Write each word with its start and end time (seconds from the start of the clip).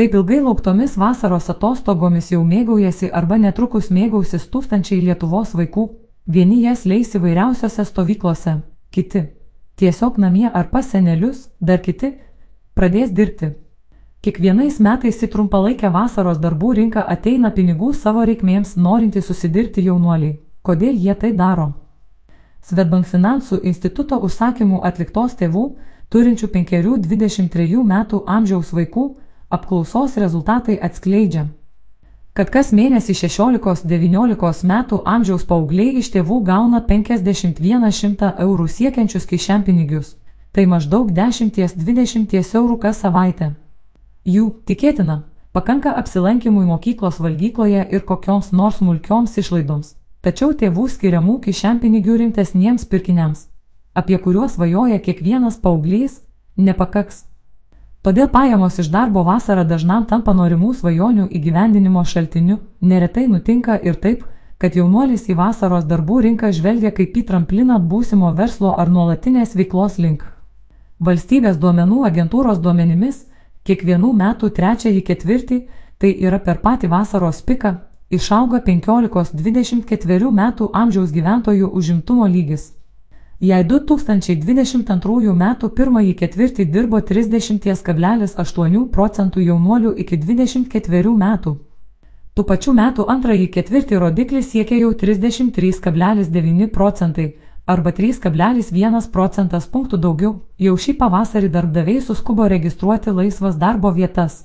Taip 0.00 0.14
ilgai 0.14 0.38
lauktomis 0.40 0.94
vasaros 0.96 1.50
atostogomis 1.52 2.30
jau 2.32 2.38
mėgaujasi 2.40 3.10
arba 3.18 3.36
netrukus 3.36 3.90
mėgausis 3.92 4.46
tūkstančiai 4.48 5.02
Lietuvos 5.04 5.52
vaikų, 5.52 5.84
vieni 6.24 6.62
jas 6.62 6.86
leis 6.88 7.12
įvairiausiose 7.18 7.84
stovyklose, 7.84 8.54
kiti 8.96 9.22
tiesiog 9.76 10.16
namie 10.24 10.46
ar 10.48 10.70
pas 10.72 10.88
senelius, 10.88 11.50
dar 11.60 11.84
kiti 11.84 12.14
pradės 12.72 13.12
dirbti. 13.12 13.50
Kiekvienais 14.24 14.80
metais 14.80 15.20
į 15.20 15.28
trumpalaikę 15.36 15.92
vasaros 15.92 16.40
darbų 16.40 16.72
rinką 16.80 17.04
ateina 17.04 17.52
pinigų 17.52 17.92
savo 17.92 18.24
reikmėms 18.24 18.78
norinti 18.80 19.20
susidirti 19.20 19.84
jaunuoliai. 19.84 20.38
Kodėl 20.64 20.96
jie 20.96 21.12
tai 21.12 21.36
daro? 21.36 21.74
Svetbank 22.64 23.04
finansų 23.04 23.60
instituto 23.68 24.16
užsakymų 24.16 24.80
atliktos 24.80 25.36
tėvų, 25.36 25.70
turinčių 26.08 26.54
5-23 26.56 27.84
metų 27.84 28.24
amžiaus 28.24 28.72
vaikų, 28.72 29.10
Apklausos 29.50 30.14
rezultatai 30.14 30.76
atskleidžia, 30.78 31.48
kad 32.38 32.52
kas 32.54 32.68
mėnesį 32.70 33.16
16-19 33.18 34.66
metų 34.70 34.98
amžiaus 35.12 35.42
paaugliai 35.48 35.96
iš 35.98 36.12
tėvų 36.14 36.36
gauna 36.46 36.78
51-100 36.86 38.28
eurų 38.44 38.66
siekiančius 38.70 39.26
kišenpinigius, 39.26 40.12
tai 40.54 40.68
maždaug 40.70 41.10
10-20 41.16 42.54
eurų 42.60 42.76
kas 42.84 43.02
savaitę. 43.02 43.48
Jų, 44.22 44.44
tikėtina, 44.70 45.24
pakanka 45.50 45.96
apsilankimui 45.98 46.62
mokyklos 46.68 47.18
valgykloje 47.18 47.88
ir 47.90 48.04
kokioms 48.06 48.52
nors 48.52 48.78
smulkioms 48.78 49.34
išlaidoms, 49.42 49.96
tačiau 50.22 50.54
tėvų 50.54 50.86
skiriamų 50.94 51.40
kišenpinigių 51.48 52.20
rimtesniems 52.22 52.86
pirkiniams, 52.86 53.48
apie 53.98 54.20
kuriuos 54.22 54.54
vajoja 54.62 55.02
kiekvienas 55.02 55.58
paauglys, 55.58 56.20
nepakaks. 56.54 57.24
Todėl 58.00 58.30
pajamos 58.32 58.78
iš 58.80 58.86
darbo 58.88 59.20
vasarą 59.26 59.66
dažnam 59.68 60.06
tampa 60.08 60.32
norimų 60.32 60.70
svajonių 60.78 61.26
įgyvendinimo 61.36 62.00
šaltiniu, 62.08 62.56
neretai 62.80 63.26
nutinka 63.28 63.76
ir 63.76 63.98
taip, 64.00 64.22
kad 64.56 64.76
jaunuolis 64.76 65.26
į 65.28 65.36
vasaros 65.36 65.84
darbų 65.90 66.22
rinką 66.24 66.48
žvelgia 66.56 66.94
kaip 66.96 67.18
į 67.20 67.26
trampliną 67.28 67.76
būsimo 67.92 68.32
verslo 68.40 68.72
ar 68.72 68.88
nuolatinės 68.88 69.52
veiklos 69.56 69.98
link. 70.00 70.24
Valstybės 71.00 71.60
duomenų 71.60 72.00
agentūros 72.08 72.64
duomenimis, 72.64 73.20
kiekvienų 73.68 74.14
metų 74.16 74.50
trečiąjį 74.56 75.04
ketvirtį, 75.12 75.62
tai 76.00 76.16
yra 76.24 76.40
per 76.40 76.64
patį 76.64 76.88
vasaros 76.96 77.44
piką, 77.44 77.76
išauga 78.08 78.64
15-24 78.64 80.32
metų 80.40 80.72
amžiaus 80.72 81.12
gyventojų 81.12 81.68
užimtumo 81.68 82.28
lygis. 82.32 82.70
Jei 83.40 83.64
2022 83.64 85.30
m. 85.32 85.44
pirmąjį 85.72 86.10
ketvirtį 86.12 86.64
dirbo 86.74 86.98
30,8 87.00 88.82
procentų 88.92 89.40
jaunuolių 89.40 89.92
iki 90.02 90.18
24 90.20 91.12
metų. 91.22 91.54
Tų 92.36 92.44
pačių 92.50 92.74
metų 92.76 93.06
antrąjį 93.14 93.46
ketvirtį 93.54 94.02
rodiklis 94.02 94.50
siekia 94.52 94.82
jau 94.82 94.90
33,9 94.92 96.68
procentai 96.74 97.26
arba 97.64 97.94
3,1 97.96 99.08
procentas 99.08 99.64
punktų 99.72 99.96
daugiau. 100.04 100.34
Jau 100.60 100.76
šį 100.76 100.98
pavasarį 101.00 101.48
darbdaviai 101.48 102.04
suskubo 102.04 102.44
registruoti 102.44 103.08
laisvas 103.10 103.56
darbo 103.56 103.88
vietas. 103.96 104.44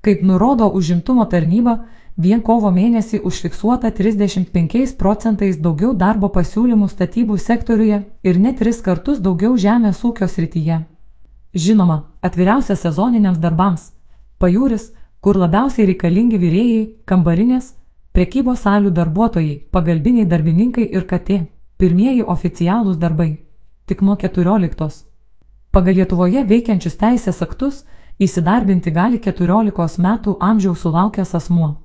Kaip 0.00 0.24
nurodo 0.24 0.70
užimtumo 0.72 1.28
tarnyba, 1.28 1.82
Vien 2.16 2.42
kovo 2.46 2.70
mėnesį 2.70 3.18
užfiksuota 3.26 3.90
35 3.90 4.92
procentais 4.98 5.56
daugiau 5.58 5.96
darbo 5.98 6.28
pasiūlymų 6.30 6.86
statybų 6.88 7.38
sektoriuje 7.42 8.04
ir 8.22 8.38
net 8.38 8.60
tris 8.60 8.78
kartus 8.80 9.18
daugiau 9.18 9.56
žemės 9.58 10.04
ūkio 10.06 10.28
srityje. 10.30 10.84
Žinoma, 11.54 12.04
atviriausias 12.22 12.86
sezoniniams 12.86 13.38
darbams- 13.42 13.90
pajūris, 14.40 14.92
kur 15.20 15.34
labiausiai 15.34 15.86
reikalingi 15.90 16.38
vyrėjai, 16.38 16.88
kambarinės, 17.04 17.74
prekybos 18.14 18.62
salių 18.62 18.90
darbuotojai, 18.94 19.62
pagalbiniai 19.72 20.26
darbininkai 20.26 20.86
ir 20.94 21.02
katė- 21.02 21.46
pirmieji 21.78 22.22
oficialūs 22.22 22.96
darbai. 22.96 23.38
Tik 23.86 24.02
nuo 24.02 24.14
14. 24.16 25.04
Pagal 25.72 25.94
Lietuvoje 25.94 26.46
veikiančius 26.46 26.96
teisės 26.96 27.42
aktus 27.42 27.84
įsidarbinti 28.20 28.92
gali 28.92 29.18
14 29.18 29.98
metų 29.98 30.36
amžiaus 30.38 30.78
sulaukęs 30.78 31.34
asmuo. 31.34 31.83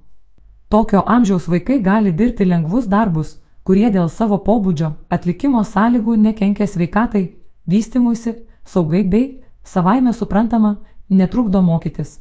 Tokio 0.70 1.04
amžiaus 1.06 1.48
vaikai 1.48 1.80
gali 1.82 2.12
dirbti 2.12 2.46
lengvus 2.46 2.86
darbus, 2.86 3.38
kurie 3.66 3.90
dėl 3.90 4.10
savo 4.10 4.38
pobūdžio, 4.46 4.92
atlikimo 5.10 5.64
sąlygų 5.66 6.18
nekenkia 6.26 6.68
sveikatai, 6.70 7.24
vystimuisi, 7.66 8.36
saugai 8.66 9.02
bei, 9.04 9.42
savaime 9.64 10.14
suprantama, 10.14 10.76
netrukdo 11.10 11.62
mokytis. 11.62 12.20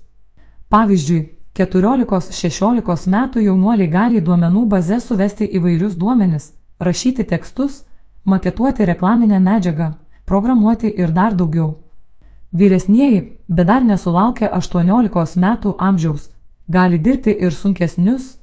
Pavyzdžiui, 0.73 1.27
14-16 1.61 3.13
metų 3.13 3.45
jaunuoliai 3.45 3.91
gali 3.93 4.25
duomenų 4.25 4.65
bazę 4.73 5.01
suvesti 5.05 5.45
įvairius 5.61 5.99
duomenis, 6.01 6.53
rašyti 6.81 7.29
tekstus, 7.29 7.83
maketuoti 8.25 8.89
reklaminę 8.89 9.43
medžiagą, 9.45 9.93
programuoti 10.25 10.89
ir 10.89 11.13
dar 11.13 11.37
daugiau. 11.37 11.75
Vyresnieji, 12.53 13.21
bet 13.49 13.69
dar 13.69 13.85
nesulaukę 13.85 14.49
18 14.49 15.37
metų 15.37 15.77
amžiaus, 15.79 16.31
gali 16.69 16.99
dirbti 16.99 17.37
ir 17.45 17.53
sunkesnius, 17.53 18.38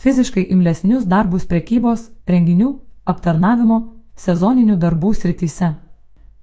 fiziškai 0.00 0.46
imlesnius 0.50 1.04
darbus 1.04 1.44
prekybos, 1.46 2.08
renginių, 2.28 2.72
aptarnavimo, 3.04 3.80
sezoninių 4.16 4.76
darbų 4.80 5.12
srityse. 5.14 5.74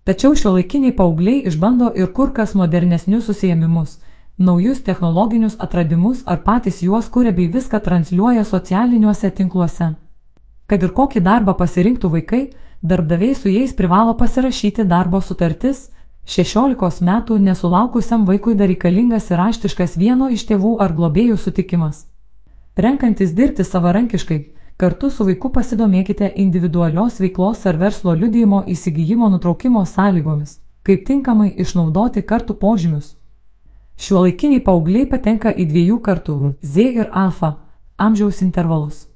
Tačiau 0.07 0.35
šio 0.39 0.53
laikiniai 0.55 0.93
paaugliai 0.95 1.41
išbando 1.49 1.89
ir 1.95 2.11
kur 2.15 2.31
kas 2.33 2.53
modernesnius 2.55 3.25
susijėmimus, 3.27 3.97
naujus 4.37 4.83
technologinius 4.85 5.57
atradimus 5.59 6.21
ar 6.25 6.43
patys 6.45 6.81
juos 6.85 7.09
kuria 7.09 7.33
bei 7.33 7.49
viską 7.51 7.81
transliuoja 7.83 8.45
socialiniuose 8.45 9.31
tinkluose. 9.39 9.89
Kad 10.67 10.83
ir 10.83 10.93
kokį 10.93 11.23
darbą 11.25 11.55
pasirinktų 11.57 12.11
vaikai, 12.13 12.43
darbdaviai 12.81 13.35
su 13.35 13.49
jais 13.49 13.73
privalo 13.73 14.13
pasirašyti 14.19 14.85
darbo 14.85 15.21
sutartis, 15.21 15.89
16 16.27 17.01
metų 17.07 17.39
nesulaukusiam 17.39 18.25
vaikui 18.27 18.55
dar 18.59 18.67
reikalingas 18.67 19.31
ir 19.31 19.41
raštiškas 19.41 19.97
vieno 19.97 20.29
iš 20.29 20.45
tėvų 20.49 20.77
ar 20.83 20.93
globėjų 20.93 21.37
sutikimas. 21.39 22.05
Renkantis 22.77 23.31
dirbti 23.33 23.63
savarankiškai, 23.63 24.35
kartu 24.77 25.07
su 25.09 25.25
vaiku 25.25 25.49
pasidomėkite 25.49 26.27
individualios 26.43 27.15
veiklos 27.17 27.63
ar 27.65 27.77
verslo 27.81 28.13
liudyjimo 28.13 28.59
įsigijimo 28.69 29.29
nutraukimo 29.33 29.81
sąlygomis, 29.91 30.51
kaip 30.85 31.07
tinkamai 31.07 31.47
išnaudoti 31.63 32.21
kartų 32.21 32.53
požymius. 32.59 33.15
Šiuo 33.97 34.21
laikiniai 34.27 34.61
paaugliai 34.67 35.07
patenka 35.09 35.49
į 35.49 35.65
dviejų 35.71 35.97
kartų- 36.07 36.35
Z 36.73 36.85
ir 36.99 37.09
alfa- 37.11 37.49
amžiaus 38.07 38.41
intervalus. 38.45 39.07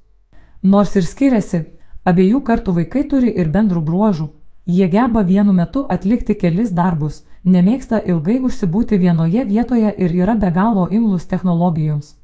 Nors 0.63 0.95
ir 0.95 1.05
skiriasi, 1.05 1.59
abiejų 2.03 2.41
kartų 2.41 2.73
vaikai 2.79 3.03
turi 3.09 3.29
ir 3.38 3.51
bendrų 3.57 3.83
bruožų, 3.91 4.28
jie 4.66 4.88
geba 4.88 5.22
vienu 5.22 5.53
metu 5.53 5.85
atlikti 5.88 6.33
kelis 6.33 6.72
darbus, 6.72 7.22
nemėgsta 7.45 8.01
ilgai 8.07 8.39
užsibūti 8.41 8.97
vienoje 8.97 9.45
vietoje 9.45 9.93
ir 9.97 10.09
yra 10.23 10.35
be 10.35 10.49
galo 10.49 10.88
imlus 10.89 11.28
technologijoms. 11.28 12.21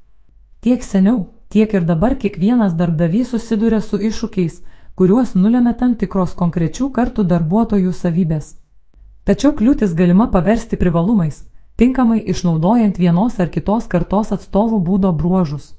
Tiek 0.62 0.84
seniau, 0.84 1.28
tiek 1.50 1.74
ir 1.74 1.84
dabar 1.86 2.16
kiekvienas 2.18 2.74
darbdavys 2.78 3.30
susiduria 3.34 3.82
su 3.82 4.00
iššūkiais, 4.02 4.62
kuriuos 4.98 5.36
nulėmė 5.38 5.76
tam 5.78 5.94
tikros 5.96 6.34
konkrečių 6.38 6.90
kartų 6.96 7.28
darbuotojų 7.32 7.94
savybės. 7.94 8.56
Tačiau 9.28 9.52
kliūtis 9.54 9.94
galima 9.94 10.26
paversti 10.34 10.80
privalumais, 10.82 11.44
tinkamai 11.78 12.24
išnaudojant 12.34 12.98
vienos 12.98 13.38
ar 13.44 13.52
kitos 13.54 13.86
kartos 13.92 14.32
atstovų 14.34 14.80
būdo 14.88 15.12
bruožus. 15.14 15.76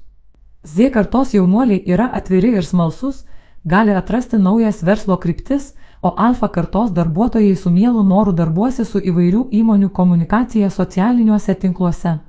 Z 0.63 0.91
kartos 0.95 1.33
jaunuoliai 1.33 1.83
yra 1.85 2.07
atviri 2.13 2.53
ir 2.55 2.63
smalsus, 2.63 3.25
gali 3.65 3.91
atrasti 3.91 4.39
naujas 4.39 4.83
verslo 4.83 5.17
kryptis, 5.17 5.73
o 6.01 6.13
alfa 6.17 6.47
kartos 6.47 6.91
darbuotojai 6.95 7.55
su 7.55 7.69
mielu 7.69 8.03
noru 8.03 8.31
darbuosi 8.31 8.85
su 8.85 8.99
įvairių 8.99 9.49
įmonių 9.51 9.89
komunikacija 9.89 10.69
socialiniuose 10.69 11.55
tinkluose. 11.55 12.19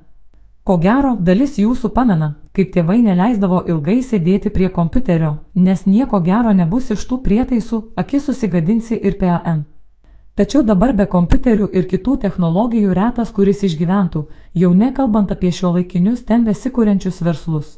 Ko 0.63 0.77
gero, 0.77 1.15
dalis 1.19 1.55
jūsų 1.57 1.93
pamena, 1.95 2.33
kaip 2.55 2.71
tėvai 2.75 2.99
neleisdavo 3.03 3.63
ilgai 3.71 4.01
sėdėti 4.03 4.51
prie 4.51 4.69
kompiuterio, 4.69 5.35
nes 5.55 5.85
nieko 5.85 6.19
gero 6.25 6.51
nebus 6.53 6.91
iš 6.91 7.05
tų 7.09 7.21
prietaisų, 7.27 7.83
akis 7.95 8.27
susigadinsi 8.27 8.97
ir 8.99 9.17
PAN. 9.21 9.63
Tačiau 10.35 10.63
dabar 10.63 10.93
be 10.95 11.05
kompiuterių 11.11 11.67
ir 11.75 11.87
kitų 11.91 12.17
technologijų 12.23 12.93
retas 12.95 13.31
kuris 13.35 13.63
išgyventų, 13.67 14.25
jau 14.55 14.73
nekalbant 14.73 15.31
apie 15.31 15.51
šio 15.51 15.73
laikinius 15.75 16.23
ten 16.27 16.45
besikūrenčius 16.47 17.19
verslus. 17.23 17.77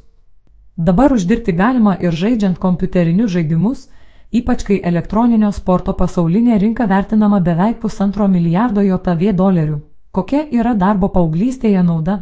Dabar 0.77 1.13
uždirbti 1.13 1.53
galima 1.53 1.95
ir 2.01 2.13
žaidžiant 2.17 2.57
kompiuterinius 2.61 3.31
žaidimus, 3.33 3.87
ypač 4.33 4.65
kai 4.65 4.79
elektroninio 4.81 5.51
sporto 5.53 5.93
pasaulinė 5.93 6.59
rinka 6.61 6.87
vertinama 6.89 7.39
beveik 7.39 7.81
pusantro 7.81 8.27
milijardo 8.27 8.81
JAV 8.81 9.33
dolerių. 9.37 9.81
Kokia 10.11 10.45
yra 10.51 10.73
darbo 10.73 11.09
paauglystėje 11.09 11.81
nauda? 11.83 12.21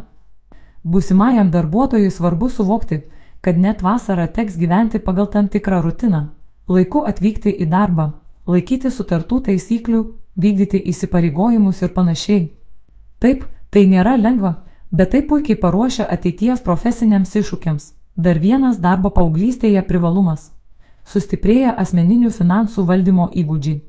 Būsimajam 0.84 1.50
darbuotojui 1.50 2.10
svarbu 2.10 2.48
suvokti, 2.50 3.02
kad 3.40 3.58
net 3.58 3.82
vasarą 3.82 4.26
teks 4.26 4.56
gyventi 4.58 4.98
pagal 4.98 5.30
tam 5.30 5.48
tikrą 5.48 5.82
rutiną, 5.82 6.28
laiku 6.68 7.04
atvykti 7.06 7.54
į 7.62 7.68
darbą, 7.70 8.12
laikyti 8.46 8.90
sutartų 8.90 9.40
taisyklių, 9.48 10.02
vykdyti 10.36 10.82
įsipareigojimus 10.90 11.82
ir 11.82 11.94
panašiai. 11.94 12.50
Taip, 13.18 13.46
tai 13.70 13.86
nėra 13.86 14.16
lengva, 14.18 14.56
Bet 14.92 15.10
tai 15.10 15.22
puikiai 15.22 15.56
paruošia 15.56 16.04
ateities 16.04 16.60
profesiniams 16.60 17.30
iššūkiams. 17.40 17.84
Dar 18.16 18.36
vienas 18.36 18.76
darbo 18.76 19.08
paauglystėje 19.08 19.80
privalumas- 19.88 20.50
sustiprėja 21.12 21.72
asmeninių 21.82 22.28
finansų 22.38 22.84
valdymo 22.90 23.30
įgūdžiai. 23.32 23.80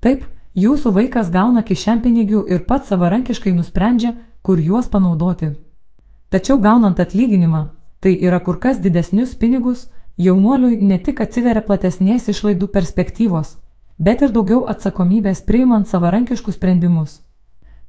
Taip, 0.00 0.24
jūsų 0.56 0.94
vaikas 0.96 1.28
gauna 1.30 1.62
kišenpinigių 1.62 2.40
ir 2.48 2.64
pats 2.64 2.88
savarankiškai 2.88 3.52
nusprendžia, 3.52 4.14
kur 4.42 4.56
juos 4.56 4.88
panaudoti. 4.88 5.50
Tačiau 6.30 6.60
gaunant 6.62 7.00
atlyginimą, 7.00 7.64
tai 8.00 8.12
yra 8.22 8.38
kur 8.40 8.60
kas 8.62 8.78
didesnius 8.78 9.34
pinigus, 9.34 9.88
jaunuoliui 10.16 10.78
ne 10.78 10.98
tik 11.02 11.20
atsiveria 11.24 11.62
platesnės 11.66 12.28
išlaidų 12.30 12.68
perspektyvos, 12.70 13.56
bet 13.98 14.22
ir 14.22 14.30
daugiau 14.30 14.60
atsakomybės 14.70 15.42
priimant 15.48 15.90
savarankiškus 15.90 16.54
sprendimus. 16.54 17.18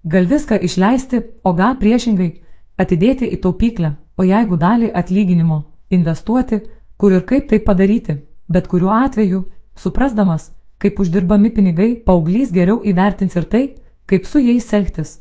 Gal 0.03 0.25
viską 0.25 0.57
išleisti, 0.57 1.21
o 1.43 1.53
gal 1.53 1.77
priešingai- 1.77 2.41
atidėti 2.81 3.29
į 3.29 3.41
taupyklę, 3.45 3.95
o 4.17 4.23
jeigu 4.23 4.57
dalį 4.57 4.91
atlyginimo- 4.91 5.63
investuoti, 5.97 6.61
kur 6.97 7.11
ir 7.11 7.21
kaip 7.21 7.47
tai 7.47 7.59
padaryti, 7.59 8.21
bet 8.49 8.67
kuriuo 8.67 8.89
atveju, 9.05 9.45
suprasdamas, 9.75 10.51
kaip 10.79 10.97
uždirbami 10.99 11.53
pinigai, 11.53 12.03
paauglys 12.03 12.51
geriau 12.51 12.81
įvertins 12.83 13.35
ir 13.35 13.44
tai, 13.44 13.75
kaip 14.07 14.25
su 14.25 14.39
jais 14.39 14.73
elgtis. 14.73 15.20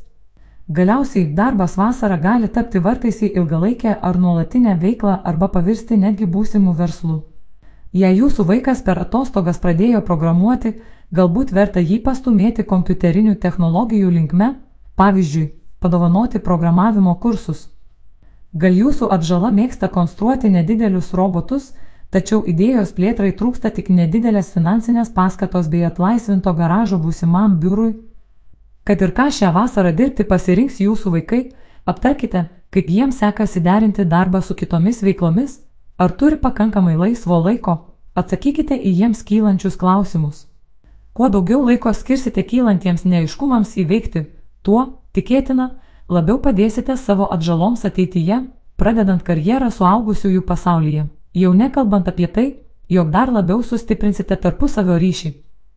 Galiausiai 0.71 1.25
darbas 1.35 1.73
vasarą 1.75 2.15
gali 2.23 2.47
tapti 2.47 2.79
vartais 2.79 3.17
į 3.25 3.29
ilgalaikę 3.39 3.95
ar 4.07 4.17
nuolatinę 4.23 4.77
veiklą 4.79 5.15
arba 5.31 5.49
pavirsti 5.51 5.97
netgi 5.99 6.27
būsimų 6.35 6.75
verslų. 6.77 7.15
Jei 8.01 8.11
jūsų 8.15 8.45
vaikas 8.51 8.83
per 8.85 9.01
atostogas 9.01 9.57
pradėjo 9.59 9.99
programuoti, 10.09 10.71
galbūt 11.11 11.49
verta 11.57 11.83
jį 11.83 11.97
pastumėti 12.05 12.63
kompiuterinių 12.69 13.33
technologijų 13.45 14.11
linkme, 14.17 14.47
pavyzdžiui, 14.95 15.49
padovanoti 15.83 16.39
programavimo 16.45 17.17
kursus. 17.25 17.65
Gal 18.53 18.77
jūsų 18.83 19.09
atžala 19.17 19.51
mėgsta 19.51 19.89
konstruoti 19.91 20.53
nedidelius 20.53 21.11
robotus, 21.19 21.73
tačiau 22.15 22.45
idėjos 22.53 22.95
plėtrai 22.95 23.33
trūksta 23.35 23.73
tik 23.75 23.91
nedidelės 23.91 24.53
finansinės 24.55 25.11
paskatos 25.19 25.67
bei 25.67 25.83
atlaisvinto 25.89 26.55
garažo 26.55 27.01
būsimam 27.01 27.59
biurui 27.59 27.91
Kad 28.91 29.01
ir 29.01 29.13
ką 29.15 29.29
šią 29.31 29.53
vasarą 29.55 29.93
dirbti 29.95 30.25
pasirinks 30.27 30.81
jūsų 30.83 31.11
vaikai, 31.13 31.37
aptarkite, 31.87 32.41
kaip 32.75 32.89
jiems 32.91 33.21
sekasi 33.21 33.61
derinti 33.63 34.03
darbą 34.03 34.41
su 34.43 34.51
kitomis 34.51 34.97
veiklomis, 34.99 35.53
ar 35.95 36.11
turi 36.19 36.35
pakankamai 36.35 36.97
laisvo 36.99 37.37
laiko, 37.39 37.75
atsakykite 38.19 38.75
į 38.75 38.91
jiems 38.97 39.21
kylančius 39.29 39.77
klausimus. 39.79 40.41
Kuo 41.15 41.29
daugiau 41.31 41.61
laiko 41.63 41.93
skirsite 41.95 42.43
kylantiems 42.43 43.05
neaiškumams 43.07 43.77
įveikti, 43.79 44.25
tuo, 44.61 44.83
tikėtina, 45.15 45.69
labiau 46.09 46.41
padėsite 46.43 46.97
savo 46.99 47.29
atžaloms 47.31 47.85
ateityje, 47.87 48.41
pradedant 48.75 49.23
karjerą 49.23 49.71
suaugusiųjų 49.71 50.43
pasaulyje, 50.51 51.05
jau 51.31 51.53
nekalbant 51.53 52.11
apie 52.11 52.27
tai, 52.27 52.45
jog 52.89 53.15
dar 53.15 53.31
labiau 53.31 53.63
sustiprinsite 53.63 54.35
tarpusavio 54.35 54.99
ryšį. 54.99 55.31